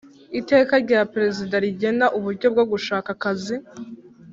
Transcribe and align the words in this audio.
iteka 0.39 0.73
rya 0.83 1.01
perezida 1.13 1.55
rigena 1.65 2.05
uburyo 2.17 2.47
bwo 2.53 2.63
gushaka 2.71 3.07
akazi 3.15 3.55